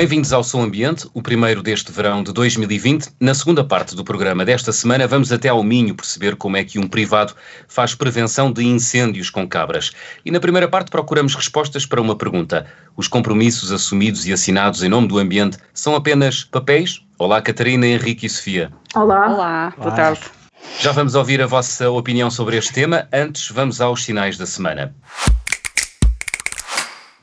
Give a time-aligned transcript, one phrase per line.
[0.00, 3.10] Bem-vindos ao Som Ambiente, o primeiro deste verão de 2020.
[3.20, 6.78] Na segunda parte do programa desta semana, vamos até ao Minho perceber como é que
[6.78, 7.34] um privado
[7.68, 9.92] faz prevenção de incêndios com cabras.
[10.24, 14.88] E na primeira parte procuramos respostas para uma pergunta: os compromissos assumidos e assinados em
[14.88, 17.04] nome do ambiente são apenas papéis?
[17.18, 18.72] Olá, Catarina, Henrique e Sofia.
[18.94, 19.28] Olá.
[19.28, 20.22] Olá, boa tarde.
[20.78, 23.06] Já vamos ouvir a vossa opinião sobre este tema.
[23.12, 24.94] Antes, vamos aos sinais da semana.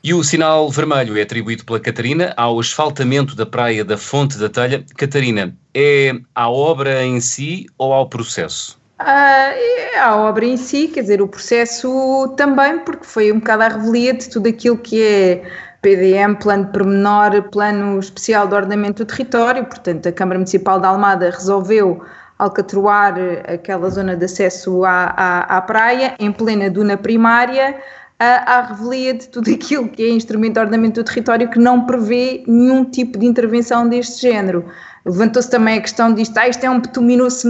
[0.02, 4.48] E o sinal vermelho é atribuído pela Catarina ao asfaltamento da praia da Fonte da
[4.48, 4.84] Telha.
[4.96, 8.78] Catarina, é à obra em si ou ao processo?
[9.00, 13.62] Ah, é à obra em si, quer dizer, o processo também, porque foi um bocado
[13.64, 15.42] a revelia de tudo aquilo que é
[15.82, 20.86] PDM, Plano de Pormenor, Plano Especial de Ordenamento do Território, portanto a Câmara Municipal de
[20.86, 22.04] Almada resolveu
[22.38, 23.14] alcatroar
[23.52, 27.76] aquela zona de acesso à, à, à praia, em plena duna primária,
[28.18, 32.42] à, revelia de tudo aquilo que é instrumento de ordenamento do território que não prevê
[32.46, 34.64] nenhum tipo de intervenção deste género.
[35.04, 37.44] Levantou-se também a questão disto, ah, isto é um betuminoso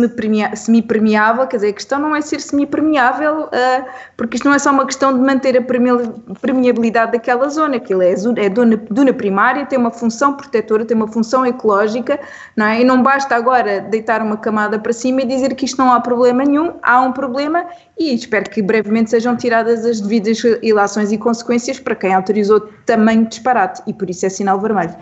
[0.55, 3.85] semi-permeável, quer dizer, a questão não é ser semi-permeável, uh,
[4.17, 8.13] porque isto não é só uma questão de manter a permeabilidade daquela zona, aquilo é,
[8.13, 12.21] é primária, tem uma função protetora, tem uma função ecológica,
[12.57, 12.81] não é?
[12.81, 16.01] E não basta agora deitar uma camada para cima e dizer que isto não há
[16.01, 17.65] problema nenhum, há um problema
[17.99, 23.27] e espero que brevemente sejam tiradas as devidas ilações e consequências para quem autorizou tamanho
[23.27, 24.95] disparate, e por isso é sinal vermelho.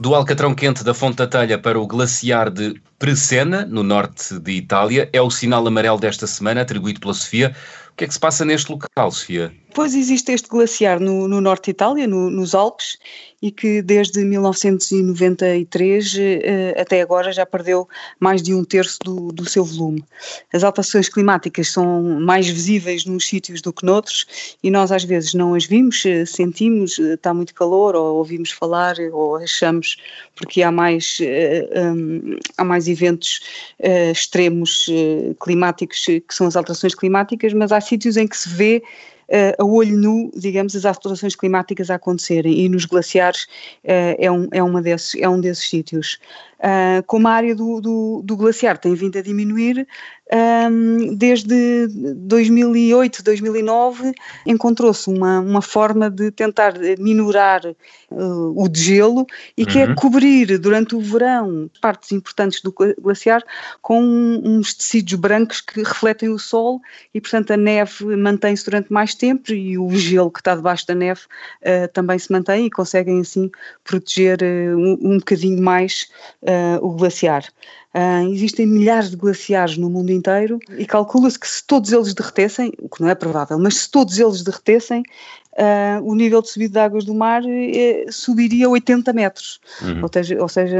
[0.00, 4.52] Do Alcatrão Quente da Fonte da Telha para o glaciar de Presena, no norte de
[4.52, 7.52] Itália, é o sinal amarelo desta semana, atribuído pela Sofia.
[7.90, 9.52] O que é que se passa neste local, Sofia?
[9.74, 12.96] Pois existe este glaciar no, no norte de Itália, no, nos Alpes,
[13.40, 19.48] e que desde 1993 eh, até agora já perdeu mais de um terço do, do,
[19.48, 20.04] seu volume.
[20.52, 25.34] As alterações climáticas são mais visíveis nos sítios do que noutros e nós às vezes
[25.34, 29.96] não as vimos, eh, sentimos, eh, está muito calor ou ouvimos falar ou achamos
[30.34, 31.18] porque há mais,
[31.76, 33.40] um, há mais eventos
[34.12, 34.86] extremos
[35.40, 38.82] climáticos que são as alterações climáticas, mas há sítios em que se vê
[39.58, 43.44] a olho nu, digamos, as alterações climáticas a acontecerem e nos glaciares
[43.84, 46.18] uh, é, um, é, uma desses, é um desses sítios.
[46.58, 49.86] Uh, como a área do, do, do, glaciar tem vindo a diminuir,
[50.30, 54.12] um, desde 2008, 2009,
[54.44, 57.62] encontrou-se uma, uma forma de tentar minorar
[58.10, 59.26] uh, o degelo
[59.56, 59.94] e que é uhum.
[59.94, 63.42] cobrir durante o verão partes importantes do glaciar
[63.80, 66.80] com uns tecidos brancos que refletem o sol
[67.14, 70.94] e, portanto, a neve mantém-se durante mais tempo e o gelo que está debaixo da
[70.94, 71.20] neve
[71.62, 73.50] uh, também se mantém e conseguem assim
[73.82, 76.08] proteger um, um bocadinho mais
[76.48, 77.44] uh, o glaciar.
[77.94, 82.72] Uh, existem milhares de glaciares no mundo inteiro e calcula-se que se todos eles derretessem,
[82.80, 85.02] o que não é provável, mas se todos eles derretessem,
[85.54, 89.60] uh, o nível de subida de águas do mar eh, subiria 80 metros.
[89.82, 90.02] Uhum.
[90.02, 90.78] Ou seja, ou seja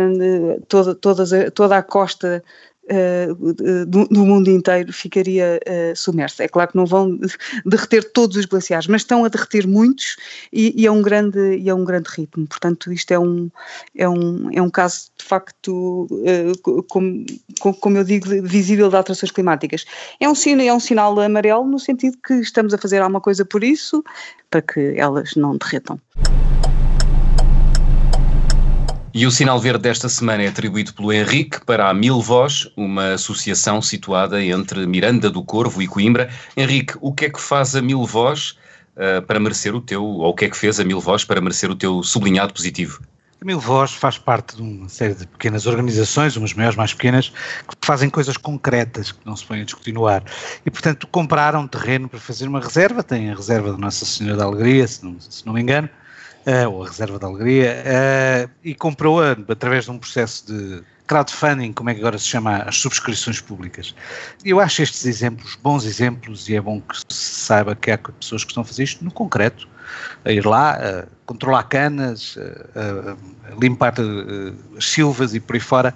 [0.68, 2.42] toda, toda, toda a costa
[2.90, 6.44] uh, do, do, mundo inteiro ficaria uh, submersa.
[6.44, 7.18] É claro que não vão
[7.64, 10.16] derreter todos os glaciares, mas estão a derreter muitos
[10.52, 12.46] e, e, é, um grande, e é um grande ritmo.
[12.46, 13.50] Portanto, isto é um,
[13.96, 17.24] é um, é um caso de facto, uh, como,
[17.80, 19.84] como eu digo, visível de alterações climáticas.
[20.20, 23.62] É um, é um sinal amarelo no sentido que estamos a fazer alguma coisa por
[23.62, 24.02] isso,
[24.50, 26.00] para que elas não derretam.
[29.14, 33.14] E o sinal verde desta semana é atribuído pelo Henrique para a Mil Voz, uma
[33.14, 36.28] associação situada entre Miranda do Corvo e Coimbra.
[36.54, 38.58] Henrique, o que é que faz a Mil Voz
[38.96, 41.40] uh, para merecer o teu, ou o que é que fez a Mil Voz para
[41.40, 43.00] merecer o teu sublinhado positivo?
[43.40, 47.30] A Mil Voz faz parte de uma série de pequenas organizações, umas maiores, mais pequenas,
[47.30, 50.22] que fazem coisas concretas que não se põem a descontinuar.
[50.66, 54.44] E, portanto, compraram terreno para fazer uma reserva, tem a reserva da Nossa Senhora da
[54.44, 55.88] Alegria, se não, se não me engano,
[56.48, 61.72] uh, ou a Reserva da Alegria, uh, e comprou-a através de um processo de crowdfunding,
[61.72, 63.94] como é que agora se chama, as subscrições públicas.
[64.44, 68.44] Eu acho estes exemplos bons exemplos e é bom que se saiba que há pessoas
[68.44, 69.66] que estão a fazer isto no concreto,
[70.24, 72.36] a ir lá, a controlar canas,
[72.74, 73.94] a, a limpar
[74.76, 75.94] as silvas e por aí fora,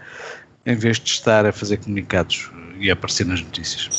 [0.64, 3.90] em vez de estar a fazer comunicados e a aparecer nas notícias.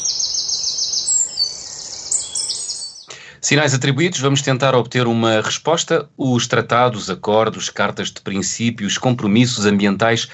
[3.44, 6.10] Sinais atribuídos, vamos tentar obter uma resposta.
[6.18, 10.30] Os tratados, acordos, cartas de princípios, compromissos ambientais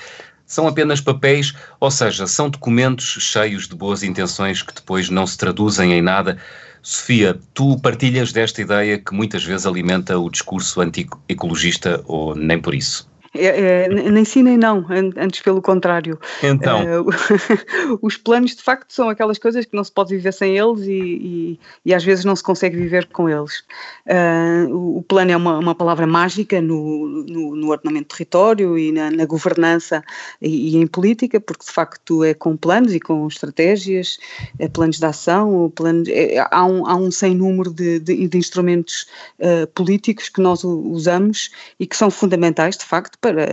[0.46, 5.36] são apenas papéis, ou seja, são documentos cheios de boas intenções que depois não se
[5.40, 6.38] traduzem em nada.
[6.84, 12.76] Sofia, tu partilhas desta ideia que muitas vezes alimenta o discurso anti-ecologista ou nem por
[12.76, 13.09] isso?
[13.34, 14.86] É, é, nem sim nem não,
[15.18, 16.20] antes pelo contrário.
[16.42, 17.04] Então.
[17.04, 20.82] Uh, os planos de facto são aquelas coisas que não se pode viver sem eles
[20.82, 23.64] e, e, e às vezes não se consegue viver com eles.
[24.08, 28.92] Uh, o plano é uma, uma palavra mágica no, no, no, ordenamento do território e
[28.92, 30.04] na, na governança
[30.42, 34.18] e, e, em política, porque de facto é com planos e com estratégias,
[34.58, 38.38] é planos de ação, planos, é, há, um, há um sem número de, de, de
[38.38, 39.06] instrumentos
[39.40, 43.46] uh, políticos que nós usamos e que são fundamentais de facto para,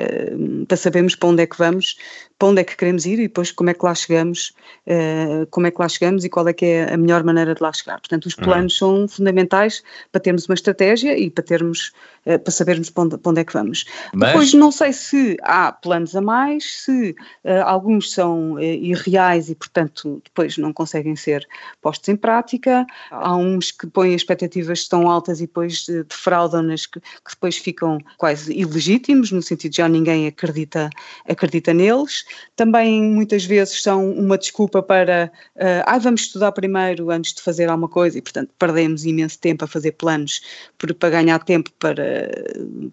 [0.68, 1.96] para sabermos para onde é que vamos,
[2.38, 4.52] para onde é que queremos ir e depois como é que lá chegamos,
[4.86, 7.62] uh, como é que lá chegamos e qual é que é a melhor maneira de
[7.62, 7.98] lá chegar.
[7.98, 8.44] Portanto, os uhum.
[8.44, 8.98] planos uhum.
[8.98, 11.92] são fundamentais para termos uma estratégia e para termos,
[12.26, 13.86] uh, para sabermos para onde, para onde, é que vamos.
[14.12, 14.28] Mas...
[14.28, 17.10] Depois não sei se há planos a mais, se
[17.44, 21.46] uh, alguns são irreais e portanto depois não conseguem ser
[21.80, 27.30] postos em prática, há uns que põem expectativas tão altas e depois defraudam-nas que, que
[27.30, 30.90] depois ficam quase ilegítimos, no sentido de já ninguém acredita,
[31.28, 32.25] acredita neles.
[32.54, 37.68] Também muitas vezes são uma desculpa para, uh, ah, vamos estudar primeiro antes de fazer
[37.68, 40.40] alguma coisa e, portanto, perdemos imenso tempo a fazer planos
[40.78, 42.30] por, para ganhar tempo para,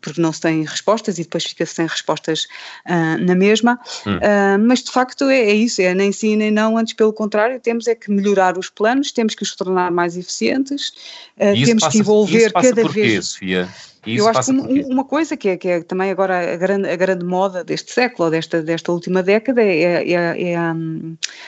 [0.01, 2.45] porque não se tem respostas e depois fica-se sem respostas
[2.87, 3.79] uh, na mesma.
[4.05, 4.17] Hum.
[4.17, 7.59] Uh, mas, de facto, é, é, isso, é nem sim nem não, antes pelo contrário,
[7.59, 10.89] temos é que melhorar os planos, temos que os tornar mais eficientes,
[11.37, 13.27] uh, temos passa, que envolver cada vez...
[13.27, 13.69] Sofia?
[14.05, 17.23] Eu acho que uma coisa que é, que é também agora a grande, a grande
[17.23, 20.75] moda deste século, desta, desta última década, é, é, é a,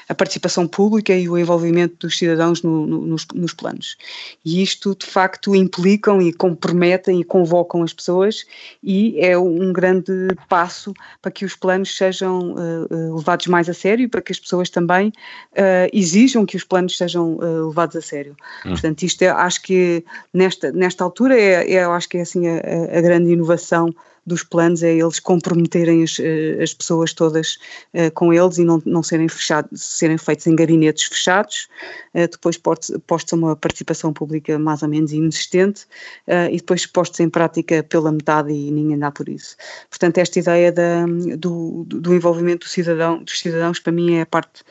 [0.09, 3.97] a, participação pública e o envolvimento dos cidadãos no, no, nos, nos, planos.
[4.43, 8.45] E isto, de facto, implicam e comprometem e convocam as pessoas
[8.83, 14.03] e é um grande passo para que os planos sejam uh, levados mais a sério
[14.03, 18.01] e para que as pessoas também uh, exijam que os planos sejam uh, levados a
[18.01, 18.35] sério.
[18.65, 18.69] Hum.
[18.71, 20.03] Portanto, isto é, acho que
[20.33, 23.93] nesta, nesta altura é, é, eu acho que é assim a, a grande inovação
[24.25, 27.57] dos planos é eles comprometerem as, eh, as pessoas todas
[27.93, 31.67] uh, com eles e não, não serem fechados, serem feitos em gabinetes fechados,
[32.15, 35.83] uh, depois postos a uma participação pública mais ou menos inexistente
[36.27, 39.55] uh, e depois postos em prática pela metade e ninguém dá por isso.
[39.89, 41.05] Portanto, esta ideia da,
[41.37, 44.63] do, do envolvimento do cidadão, dos cidadãos para mim é a parte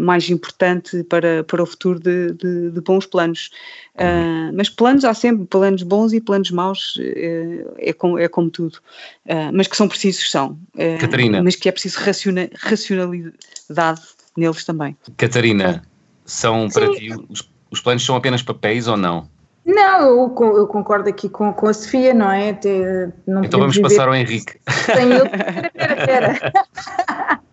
[0.00, 3.50] mais importante para, para o futuro de, de, de bons planos.
[3.94, 6.98] Uh, mas planos há sempre planos bons e planos maus,
[7.78, 8.78] é, como, é como tudo.
[9.26, 10.58] Uh, mas que são precisos, são.
[11.00, 11.42] Catarina.
[11.42, 14.02] Mas que é preciso raciona, racionalidade
[14.36, 14.96] neles também.
[15.16, 15.82] Catarina,
[16.24, 16.74] são Sim.
[16.74, 19.28] para ti, os, os planos são apenas papéis ou não?
[19.64, 22.52] Não, eu, eu, concordo aqui com, com a Sofia, não é?
[22.52, 22.68] Te,
[23.26, 24.58] não então vamos passar ao Henrique.
[24.86, 25.30] Sem ele.
[25.74, 26.52] Espera, espera.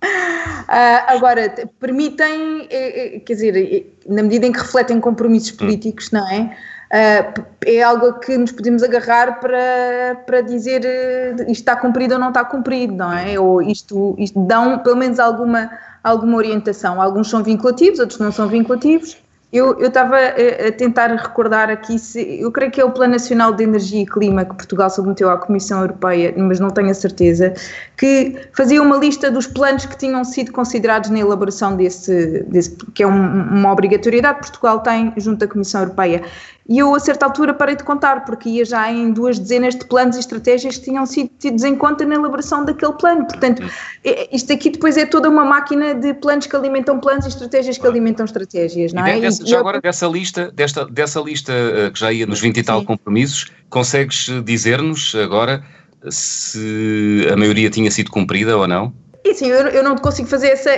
[0.02, 5.58] Uh, agora, permitem, eh, eh, quer dizer, eh, na medida em que refletem compromissos hum.
[5.58, 6.58] políticos, não é?
[6.92, 12.20] Uh, é algo que nos podemos agarrar para, para dizer uh, isto está cumprido ou
[12.20, 13.40] não está cumprido, não é?
[13.40, 15.70] Ou isto, isto dão pelo menos alguma,
[16.04, 17.00] alguma orientação.
[17.00, 19.18] Alguns são vinculativos, outros não são vinculativos.
[19.52, 23.52] Eu estava a, a, tentar recordar aqui, se, eu creio que é o Plano Nacional
[23.52, 27.56] de Energia e Clima que Portugal submeteu à Comissão Europeia, mas não tenho a certeza,
[27.98, 33.02] que fazia uma lista dos planos que tinham sido considerados na elaboração desse, desse que
[33.02, 36.22] é um, uma obrigatoriedade que Portugal tem junto à Comissão Europeia.
[36.70, 39.84] E eu, a certa altura, parei de contar, porque ia já em duas dezenas de
[39.86, 43.26] planos e estratégias que tinham sido tidos em conta na elaboração daquele plano.
[43.26, 43.64] Portanto,
[44.06, 47.80] é, isto aqui depois é toda uma máquina de planos que alimentam planos e estratégias
[47.80, 49.20] que alimentam estratégias, não é?
[49.20, 49.62] Dessa, já eu...
[49.62, 52.86] agora, dessa lista, desta, dessa lista eh, que já ia nos 20 e tal Sim.
[52.86, 55.64] compromissos, consegues dizer-nos agora
[56.08, 58.94] se a maioria tinha sido cumprida ou não?
[59.30, 60.72] E sim, eu, eu não consigo fazer essa,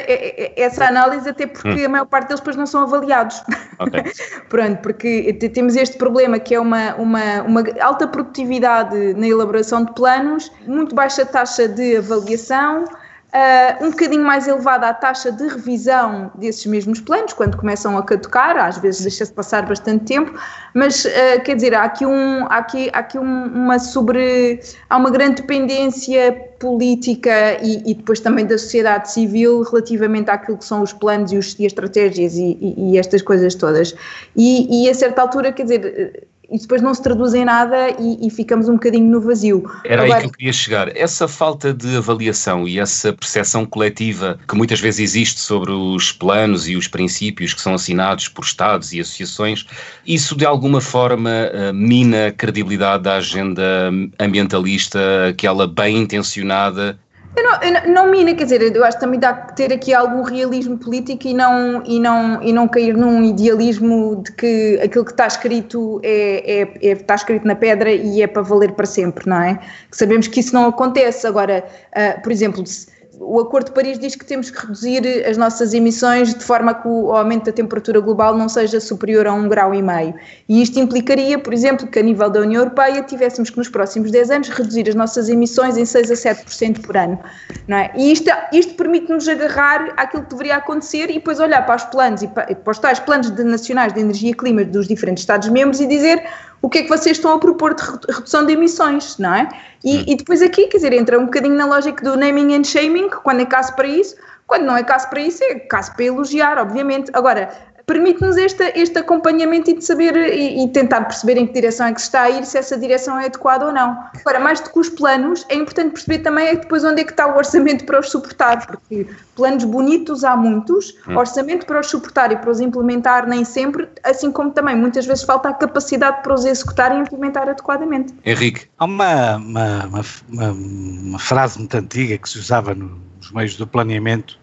[0.57, 1.85] essa análise, até porque hum.
[1.85, 3.41] a maior parte deles depois não são avaliados.
[3.79, 4.11] Okay.
[4.49, 9.93] Pronto, porque temos este problema que é uma, uma, uma alta produtividade na elaboração de
[9.93, 12.85] planos, muito baixa taxa de avaliação
[13.33, 18.03] Uh, um bocadinho mais elevada a taxa de revisão desses mesmos planos, quando começam a
[18.03, 20.37] caducar, às vezes deixa-se passar bastante tempo,
[20.73, 24.59] mas uh, quer dizer, há aqui, um, há aqui, há aqui um, uma sobre.
[24.89, 30.65] há uma grande dependência política e, e, depois também da sociedade civil relativamente àquilo que
[30.65, 33.95] são os planos e, os, e as estratégias e, e, estas coisas todas.
[34.35, 38.29] E, a certa altura, quer dizer e depois não se traduz em nada e, e
[38.29, 39.63] ficamos um bocadinho no vazio.
[39.85, 40.97] Era Agora, aí que eu queria chegar.
[40.97, 46.67] Essa falta de avaliação e essa percepção coletiva que muitas vezes existe sobre os planos
[46.67, 49.65] e os princípios que são assinados por Estados e associações,
[50.05, 53.89] isso de alguma forma uh, mina a credibilidade da agenda
[54.19, 56.99] ambientalista, aquela bem intencionada
[57.35, 59.93] eu não, eu não, mina, quer dizer, eu acho que também dá que ter aqui
[59.93, 65.05] algum realismo político e não, e não, e não cair num idealismo de que aquilo
[65.05, 68.85] que está escrito é, é, é está escrito na pedra e é para valer para
[68.85, 69.59] sempre, não é?
[69.91, 71.25] Sabemos que isso não acontece.
[71.25, 71.63] Agora,
[71.95, 72.87] uh, por exemplo, se,
[73.23, 76.87] o Acordo de Paris diz que temos que reduzir as nossas emissões de forma que
[76.87, 80.15] o aumento da temperatura global não seja superior a um grau e meio.
[80.49, 84.09] E isto implicaria, por exemplo, que a nível da União Europeia tivéssemos que nos próximos
[84.09, 87.19] 10 anos reduzir as nossas emissões em 6 a 7% por ano.
[87.67, 87.91] Não é?
[87.95, 92.23] E isto, isto permite-nos agarrar àquilo que deveria acontecer e depois olhar para os planos
[92.23, 95.79] e para, para os tais planos de nacionais de energia e clima dos diferentes Estados-membros
[95.79, 96.23] e dizer
[96.61, 99.49] o que é que vocês estão a propor de redução de emissões, não é?
[99.83, 100.03] E, hum.
[100.07, 103.41] e, depois aqui, quer dizer, entra um bocadinho na lógica do naming and shaming, quando
[103.41, 104.15] é caso para isso,
[104.45, 107.09] quando não é caso para isso, é caso para elogiar, obviamente.
[107.13, 107.49] Agora,
[107.91, 111.93] permite-nos este, este acompanhamento e de saber e, e, tentar perceber em que direção é
[111.93, 113.97] que se está a ir, se essa direção é adequada ou não.
[114.21, 117.11] Agora, mais do que os planos, é importante perceber também é depois onde é que
[117.11, 121.17] está o orçamento para os suportar, porque planos bonitos há muitos, hum.
[121.17, 125.23] orçamento para os suportar e para os implementar nem sempre, assim como também muitas vezes
[125.23, 128.13] falta a capacidade para os executar e implementar adequadamente.
[128.25, 128.67] Henrique.
[128.79, 129.85] Há uma, uma,
[130.29, 134.39] uma, uma frase muito antiga que se usava nos meios do planeamento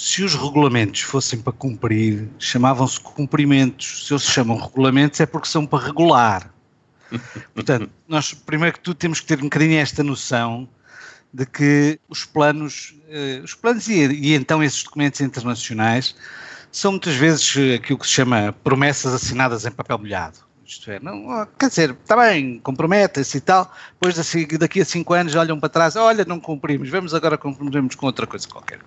[0.00, 4.06] se os regulamentos fossem para cumprir, chamavam-se cumprimentos.
[4.06, 6.50] Se eles se chamam regulamentos é porque são para regular.
[7.52, 10.66] Portanto, nós primeiro que tudo temos que ter um bocadinho esta noção
[11.34, 16.16] de que os planos, eh, os planos e, e, então esses documentos internacionais
[16.72, 20.38] são muitas vezes aquilo que se chama promessas assinadas em papel molhado.
[20.70, 24.14] Isto é, não, quer dizer, está bem, comprometa-se e tal, depois
[24.56, 28.24] daqui a cinco anos olham para trás, olha, não cumprimos, vamos agora comprometemos com outra
[28.24, 28.78] coisa qualquer.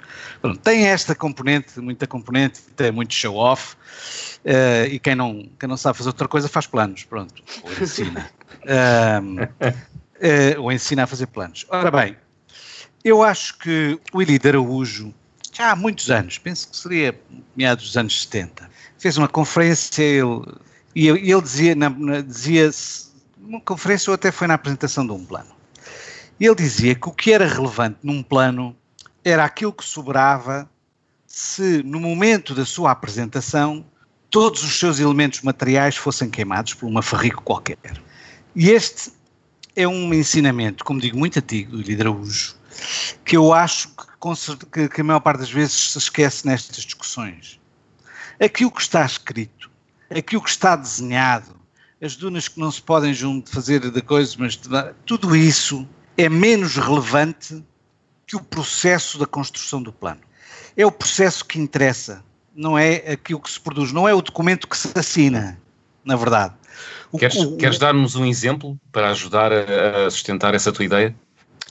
[0.41, 3.75] Pronto, tem esta componente, muita componente, tem muito show-off,
[4.45, 8.31] uh, e quem não, quem não sabe fazer outra coisa faz planos, pronto, ou ensina.
[8.63, 11.65] uh, uh, ou ensina a fazer planos.
[11.67, 12.15] Ora bem,
[13.03, 15.13] eu acho que o Eli de Araújo,
[15.51, 17.19] já há muitos anos, penso que seria
[17.57, 20.43] meados dos anos 70, fez uma conferência, ele
[20.95, 22.69] e ele dizia, na, na, dizia
[23.37, 25.51] numa conferência ou até foi na apresentação de um plano.
[26.39, 28.75] Ele dizia que o que era relevante num plano
[29.23, 30.69] era aquilo que sobrava
[31.25, 33.85] se no momento da sua apresentação
[34.29, 37.77] todos os seus elementos materiais fossem queimados por uma farrico qualquer.
[38.55, 39.11] E este
[39.75, 42.55] é um ensinamento, como digo, muito antigo do Lidraújo,
[43.25, 43.89] que eu acho
[44.71, 47.59] que, que a maior parte das vezes se esquece nestas discussões.
[48.39, 49.71] Aquilo que está escrito
[50.17, 51.55] aquilo que está desenhado,
[52.01, 54.59] as dunas que não se podem junto fazer de coisas, mas
[55.05, 57.63] tudo isso é menos relevante
[58.27, 60.21] que o processo da construção do plano.
[60.75, 62.23] É o processo que interessa,
[62.55, 65.59] não é aquilo que se produz, não é o documento que se assina,
[66.03, 66.53] na verdade.
[67.11, 71.15] O, queres, o, queres dar-nos um exemplo para ajudar a, a sustentar essa tua ideia?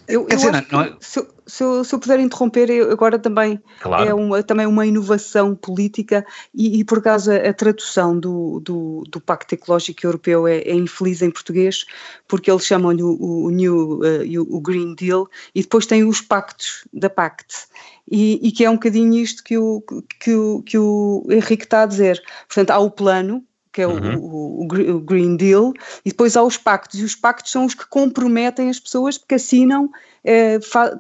[0.09, 0.97] Eu, eu dizer, não, é?
[1.01, 4.09] se, se, eu, se, eu, puder interromper, eu, agora também claro.
[4.09, 9.05] é uma, também uma inovação política e, e por acaso a, a tradução do, do,
[9.09, 11.85] do, Pacto Ecológico Europeu é, é, infeliz em português,
[12.27, 16.87] porque eles chamam-lhe o, o, New, uh, o Green Deal e depois tem os pactos
[16.93, 17.69] da PACT.
[18.11, 19.81] E, e que é um bocadinho isto que o,
[20.21, 22.23] que, o, que o Henrique está a dizer.
[22.49, 24.17] Portanto, há o plano, que é uhum.
[24.17, 25.73] o, o, o, Green Deal,
[26.05, 29.37] e depois há os pactos, e os pactos são os que comprometem as pessoas porque
[29.37, 29.91] assinam
[30.23, 30.59] é,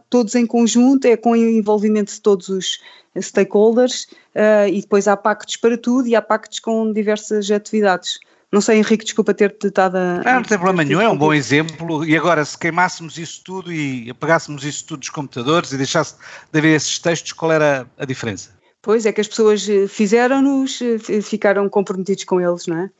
[0.08, 2.80] todos em conjunto, é com o envolvimento de todos os
[3.20, 8.18] stakeholders, uh, e depois há pactos para tudo e há pactos com diversas atividades.
[8.50, 10.22] Não sei, Henrique, desculpa ter-te estado a.
[10.24, 12.04] Não, não tem problema nenhum, é um bom exemplo.
[12.04, 16.16] E agora, se queimássemos isso tudo e apagássemos isso tudo dos computadores e deixasse
[16.52, 18.50] de haver esses textos, qual era a diferença?
[18.82, 22.90] Pois é que as pessoas eh, fizeram-nos, eh, ficaram comprometidos com eles, não é?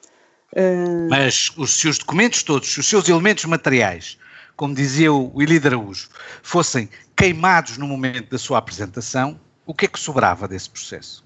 [0.54, 1.08] Uh...
[1.10, 4.16] Mas os seus documentos todos, os seus elementos materiais,
[4.54, 6.08] como dizia o Eli Araújo,
[6.42, 11.24] fossem queimados no momento da sua apresentação, o que é que sobrava desse processo?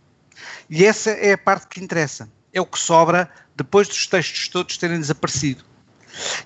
[0.70, 2.30] E essa é a parte que interessa.
[2.52, 5.64] É o que sobra depois dos textos todos terem desaparecido.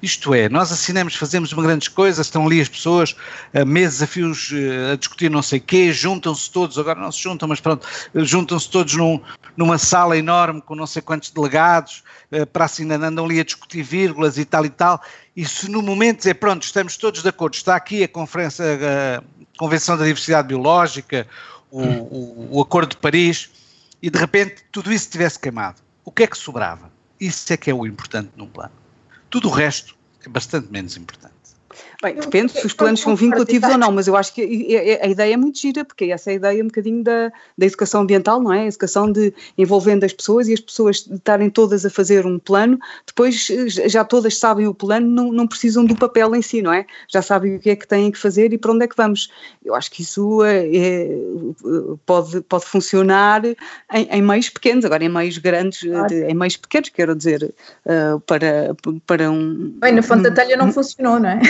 [0.03, 3.15] Isto é, nós assinamos, fazemos uma grandes coisas, estão ali as pessoas,
[3.55, 7.13] a meses a fios eh, a discutir não sei o quê, juntam-se todos, agora não
[7.13, 9.21] se juntam, mas pronto, juntam-se todos num,
[9.57, 13.83] numa sala enorme com não sei quantos delegados, eh, para assinar, andam ali a discutir
[13.83, 15.01] vírgulas e tal e tal,
[15.37, 19.41] e se no momento dizer, pronto, estamos todos de acordo, está aqui a conferência, a
[19.59, 21.27] Convenção da Diversidade Biológica,
[21.71, 23.51] o, o, o Acordo de Paris,
[24.03, 26.91] e de repente tudo isso tivesse queimado, o que é que sobrava?
[27.21, 28.80] Isso é que é o importante num plano.
[29.31, 29.95] Tudo o resto
[30.27, 31.35] é bastante menos importante.
[32.03, 34.41] Bem, depende se os planos são vinculativos ou não, mas eu acho que
[35.03, 38.01] a ideia é muito gira, porque essa é a ideia um bocadinho da, da educação
[38.01, 38.63] ambiental, não é?
[38.63, 42.79] A educação de envolvendo as pessoas e as pessoas estarem todas a fazer um plano,
[43.07, 46.87] depois já todas sabem o plano, não, não precisam do papel em si, não é?
[47.07, 49.31] Já sabem o que é que têm que fazer e para onde é que vamos.
[49.63, 51.09] Eu acho que isso é, é,
[52.07, 53.57] pode, pode funcionar em,
[53.93, 57.55] em, meios pequenos, agora em meios grandes, de, em meios pequenos, quero dizer,
[57.85, 58.75] uh, para,
[59.07, 59.75] para um.
[59.79, 61.41] Bem, na Fonte da Telha não um, funcionou, não é?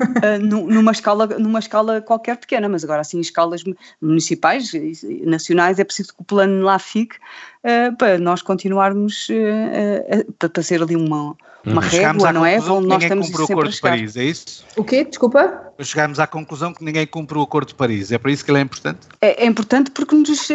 [0.00, 3.62] Uh, numa, escala, numa escala qualquer pequena, mas agora assim, escalas
[4.00, 10.32] municipais e nacionais, é preciso que o plano lá fique uh, para nós continuarmos uh,
[10.38, 11.88] para ser ali uma, uma uhum.
[11.88, 12.58] régua, não é?
[12.60, 14.64] Onde nós estamos sempre o Acordo de Paris, é isso?
[14.76, 15.04] O quê?
[15.04, 15.72] Desculpa?
[15.80, 18.58] Chegámos à conclusão que ninguém cumpre o Acordo de Paris, é para isso que ele
[18.58, 19.00] é importante?
[19.20, 20.48] É, é importante porque nos,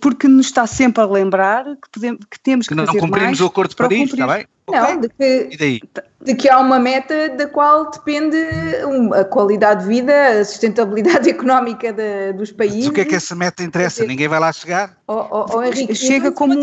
[0.00, 3.46] porque nos está sempre a lembrar que, podemos, que temos que, que não cumprimos o
[3.46, 4.46] Acordo de Paris, está bem?
[4.70, 4.98] Não, okay.
[4.98, 5.08] de,
[5.56, 5.80] que,
[6.22, 8.36] de que há uma meta da qual depende
[9.14, 12.80] a qualidade de vida, a sustentabilidade económica de, dos países.
[12.80, 14.04] Mas o que é que essa meta interessa?
[14.04, 14.96] Ninguém vai lá chegar?
[15.06, 16.54] Oh, oh, oh Henrique, Chega como,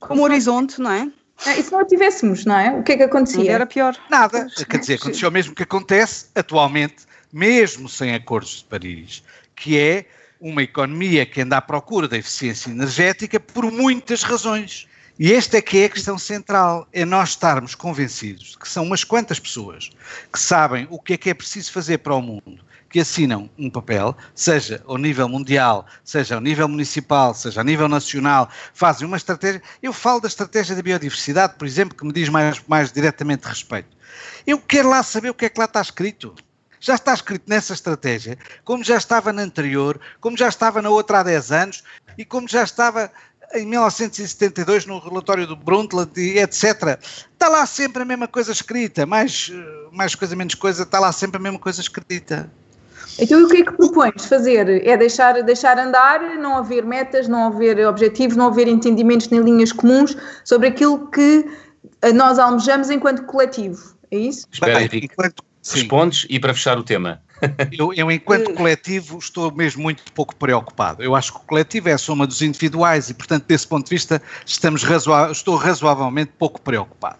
[0.00, 1.10] como horizonte, não é?
[1.44, 2.70] Ah, e se não a tivéssemos, não é?
[2.70, 3.52] O que é que acontecia?
[3.52, 3.96] Era pior.
[4.10, 4.46] Nada.
[4.68, 9.22] Quer dizer, aconteceu o mesmo que acontece atualmente, mesmo sem acordos de Paris,
[9.54, 10.06] que é
[10.40, 14.86] uma economia que anda à procura da eficiência energética por muitas razões.
[15.18, 19.02] E esta é que é a questão central, é nós estarmos convencidos que são umas
[19.02, 19.90] quantas pessoas
[20.30, 23.68] que sabem o que é que é preciso fazer para o mundo, que assinam um
[23.68, 29.16] papel, seja ao nível mundial, seja ao nível municipal, seja a nível nacional, fazem uma
[29.16, 29.62] estratégia.
[29.82, 33.96] Eu falo da estratégia da biodiversidade, por exemplo, que me diz mais, mais diretamente respeito.
[34.46, 36.34] Eu quero lá saber o que é que lá está escrito.
[36.78, 41.20] Já está escrito nessa estratégia, como já estava na anterior, como já estava na outra
[41.20, 41.82] há 10 anos
[42.16, 43.10] e como já estava
[43.54, 46.98] em 1972 no relatório do Brundtland e etc.
[47.32, 49.50] Está lá sempre a mesma coisa escrita, mais,
[49.92, 52.50] mais coisa, menos coisa, está lá sempre a mesma coisa escrita.
[53.18, 54.86] Então o que é que propões fazer?
[54.86, 59.72] É deixar, deixar andar, não haver metas, não haver objetivos, não haver entendimentos nem linhas
[59.72, 61.46] comuns sobre aquilo que
[62.14, 64.46] nós almejamos enquanto coletivo, é isso?
[64.52, 65.42] Espera, Henrique, enquanto...
[65.62, 67.22] respondes e para fechar o tema.
[67.70, 71.02] Eu, eu, enquanto coletivo, estou mesmo muito pouco preocupado.
[71.02, 73.90] Eu acho que o coletivo é a soma dos individuais e, portanto, desse ponto de
[73.90, 77.18] vista, estamos razoa estou razoavelmente pouco preocupado.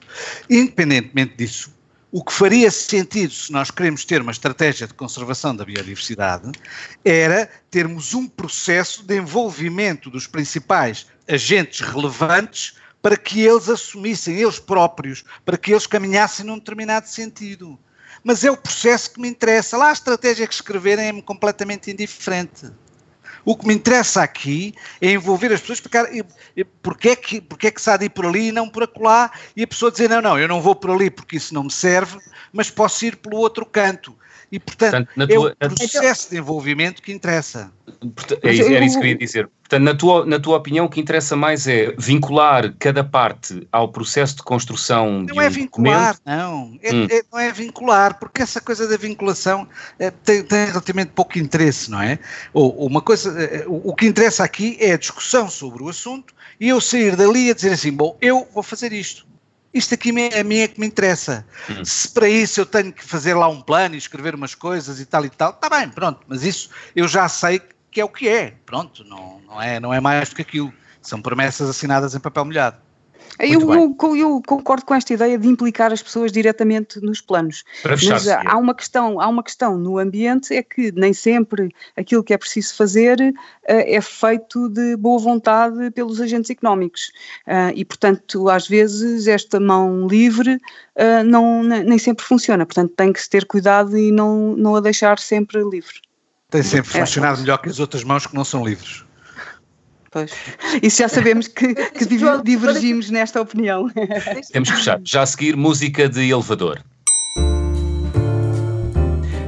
[0.48, 1.75] Independentemente disso,
[2.12, 6.52] o que faria sentido se nós queremos ter uma estratégia de conservação da biodiversidade
[7.04, 14.58] era termos um processo de envolvimento dos principais agentes relevantes para que eles assumissem eles
[14.58, 17.78] próprios, para que eles caminhassem num determinado sentido
[18.26, 19.76] mas é o processo que me interessa.
[19.76, 22.72] Lá a estratégia que escreverem é-me completamente indiferente.
[23.46, 26.26] O que me interessa aqui é envolver as pessoas, porque,
[26.82, 28.82] porque, é que, porque é que se há de ir por ali e não por
[28.82, 31.62] acolá, e a pessoa dizer, não, não, eu não vou por ali porque isso não
[31.62, 32.18] me serve,
[32.52, 34.18] mas posso ir pelo outro canto.
[34.50, 37.72] E, portanto, portanto é tua, o processo de envolvimento que interessa.
[38.42, 39.48] É era isso que eu ia dizer.
[39.68, 43.88] Portanto, na tua, na tua opinião, o que interessa mais é vincular cada parte ao
[43.88, 46.22] processo de construção não de um é vincular, documento?
[46.24, 46.78] não.
[46.80, 47.06] É, hum.
[47.10, 49.66] é, não é vincular, porque essa coisa da vinculação
[49.98, 52.18] é, tem, tem, relativamente pouco interesse, não é?
[52.52, 56.32] Ou, uma coisa, é, o, o que interessa aqui é a discussão sobre o assunto
[56.60, 59.26] e eu sair dali a dizer assim, bom, eu vou fazer isto.
[59.76, 61.46] Isto aqui a mim é que me interessa.
[61.68, 61.84] Hum.
[61.84, 65.04] Se para isso eu tenho que fazer lá um plano e escrever umas coisas e
[65.04, 67.60] tal e tal, está bem, pronto, mas isso eu já sei
[67.90, 68.54] que é o que é.
[68.64, 70.72] Pronto, não, não, é, não é mais do que aquilo.
[71.02, 72.78] São promessas assinadas em papel molhado.
[73.38, 77.64] Eu, eu, eu, concordo com esta ideia de implicar as pessoas diretamente nos planos.
[77.82, 81.74] Para fechar, Mas há uma questão, há uma questão no ambiente é que nem sempre
[81.96, 83.34] aquilo que é preciso fazer uh,
[83.66, 87.10] é feito de boa vontade pelos agentes económicos
[87.46, 92.64] uh, e, portanto, às vezes esta mão livre uh, não, nem sempre funciona.
[92.64, 96.00] Portanto, tem que se ter cuidado e não, não a deixar sempre livre.
[96.50, 99.05] Tem sempre é, funcionado melhor que as outras mãos que não são livres.
[100.16, 100.32] Pois.
[100.82, 102.06] Isso já sabemos que, que
[102.42, 103.90] divergimos nesta opinião.
[104.50, 104.98] Temos que fechar.
[105.04, 106.82] Já a seguir, música de elevador.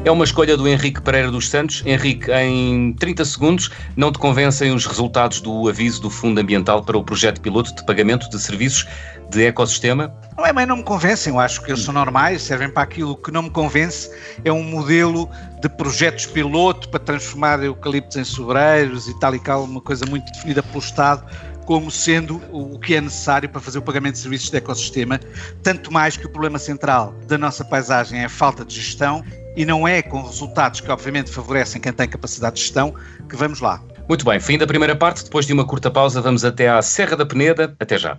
[0.04, 1.82] É uma escolha do Henrique Pereira dos Santos.
[1.84, 6.96] Henrique, em 30 segundos, não te convencem os resultados do aviso do Fundo Ambiental para
[6.96, 8.86] o projeto piloto de pagamento de serviços
[9.28, 10.14] de ecossistema?
[10.36, 11.32] Não é, mas não me convencem.
[11.32, 14.10] Eu acho que eles são normais, servem para aquilo que não me convence.
[14.44, 15.28] É um modelo
[15.60, 20.24] de projetos piloto para transformar eucaliptos em sobreiros e tal e tal, uma coisa muito
[20.32, 21.24] definida pelo Estado
[21.68, 25.20] como sendo o que é necessário para fazer o pagamento de serviços de ecossistema,
[25.62, 29.22] tanto mais que o problema central da nossa paisagem é a falta de gestão
[29.56, 32.94] e não é com resultados que obviamente favorecem quem tem capacidade de gestão
[33.28, 33.82] que vamos lá.
[34.08, 37.16] Muito bem, fim da primeira parte, depois de uma curta pausa vamos até à Serra
[37.16, 38.18] da Peneda, até já.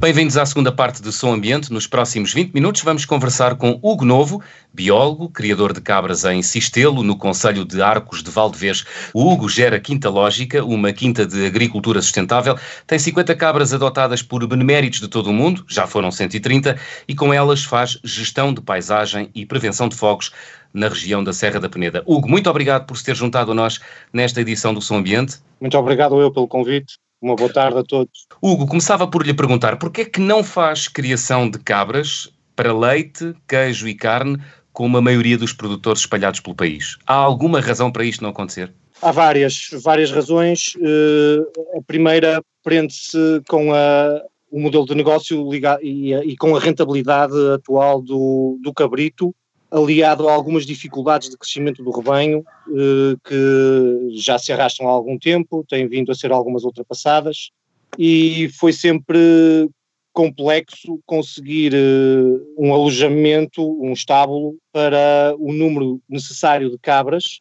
[0.00, 1.70] Bem-vindos à segunda parte do Som Ambiente.
[1.70, 7.02] Nos próximos 20 minutos vamos conversar com Hugo Novo, biólogo, criador de cabras em Sistelo,
[7.02, 8.82] no Conselho de Arcos de Valdevez.
[9.12, 12.58] O Hugo gera Quinta Lógica, uma quinta de agricultura sustentável.
[12.86, 17.30] Tem 50 cabras adotadas por beneméritos de todo o mundo, já foram 130, e com
[17.34, 20.32] elas faz gestão de paisagem e prevenção de fogos
[20.72, 22.02] na região da Serra da Peneda.
[22.06, 23.78] Hugo, muito obrigado por se ter juntado a nós
[24.10, 25.36] nesta edição do Som Ambiente.
[25.60, 26.94] Muito obrigado eu pelo convite.
[27.20, 28.26] Uma boa tarde a todos.
[28.40, 33.34] Hugo, começava por lhe perguntar porquê é que não faz criação de cabras para leite,
[33.46, 34.38] queijo e carne,
[34.72, 36.96] como a maioria dos produtores espalhados pelo país?
[37.06, 38.72] Há alguma razão para isto não acontecer?
[39.02, 40.74] Há várias, várias razões.
[40.76, 46.60] Uh, a primeira prende-se com a, o modelo de negócio ligado, e, e, com a
[46.60, 49.34] rentabilidade atual do, do cabrito,
[49.70, 55.18] aliado a algumas dificuldades de crescimento do rebanho, eh, que já se arrastam há algum
[55.18, 57.50] tempo, têm vindo a ser algumas ultrapassadas,
[57.98, 59.68] e foi sempre
[60.12, 67.40] complexo conseguir eh, um alojamento, um estábulo, para o número necessário de cabras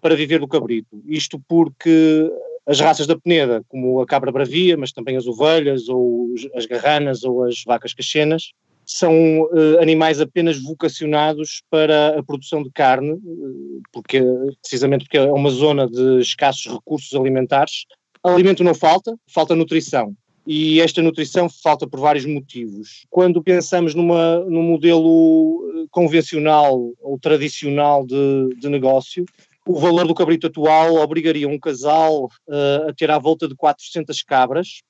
[0.00, 1.02] para viver do cabrito.
[1.06, 2.30] Isto porque
[2.66, 7.24] as raças da peneda, como a cabra bravia, mas também as ovelhas, ou as garranas,
[7.24, 8.52] ou as vacas cachenas,
[8.92, 14.20] são uh, animais apenas vocacionados para a produção de carne, uh, porque,
[14.60, 17.84] precisamente porque é uma zona de escassos recursos alimentares.
[18.22, 20.14] Alimento não falta, falta nutrição.
[20.44, 23.06] E esta nutrição falta por vários motivos.
[23.08, 29.24] Quando pensamos numa, num modelo eh, convencional ou tradicional de, de negócio,
[29.66, 34.22] o valor do cabrito atual obrigaria um casal uh, a ter à volta de 400
[34.22, 34.82] cabras,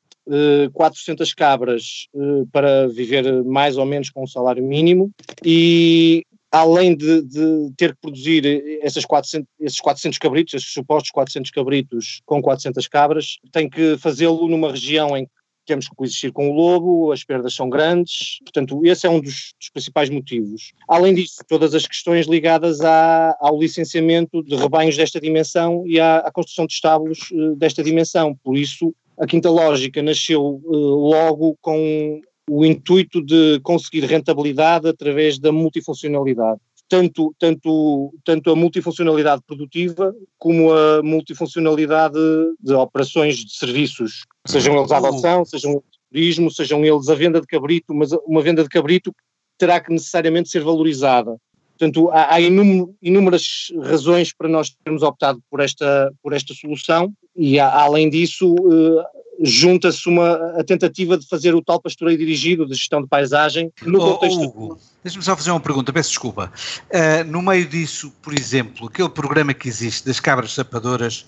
[0.72, 5.11] 400 eh, cabras uh, para viver mais ou menos com um salário mínimo
[5.44, 11.50] e além de, de ter que produzir essas 400, esses 400 cabritos, esses supostos 400
[11.50, 15.33] cabritos com 400 cabras, tem que fazê-lo numa região em que
[15.66, 19.52] temos que coexistir com o lobo, as perdas são grandes, portanto, esse é um dos,
[19.59, 20.72] dos principais motivos.
[20.88, 26.18] Além disso, todas as questões ligadas à, ao licenciamento de rebanhos desta dimensão e à,
[26.18, 28.35] à construção de estábulos uh, desta dimensão.
[28.42, 35.38] Por isso, a Quinta Lógica nasceu uh, logo com o intuito de conseguir rentabilidade através
[35.38, 36.59] da multifuncionalidade.
[36.88, 42.18] Tanto, tanto, tanto a multifuncionalidade produtiva como a multifuncionalidade
[42.59, 47.40] de operações de serviços, sejam eles a adoção, sejam eles turismo, sejam eles a venda
[47.40, 49.14] de cabrito, mas uma venda de cabrito
[49.56, 51.37] terá que necessariamente ser valorizada.
[51.80, 57.58] Portanto, há, há inúmeras razões para nós termos optado por esta, por esta solução e,
[57.58, 59.02] há, além disso, uh,
[59.40, 63.98] junta-se uma, a tentativa de fazer o tal pastoreio dirigido de gestão de paisagem no
[64.00, 64.42] oh, contexto...
[64.42, 66.53] Hugo, deixa-me só fazer uma pergunta, peço desculpa.
[66.88, 71.24] Uh, no meio disso, por exemplo, aquele programa que existe das cabras sapadoras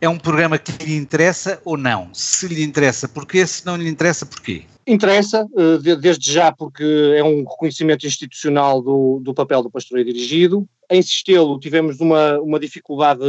[0.00, 2.08] é um programa que lhe interessa ou não?
[2.12, 3.46] Se lhe interessa, porquê?
[3.46, 4.64] Se não lhe interessa, porquê?
[4.86, 6.84] Interessa, eh, desde já, porque
[7.16, 10.64] é um reconhecimento institucional do, do papel do pastoreio dirigido.
[10.88, 13.24] Em Sistelo tivemos uma, uma dificuldade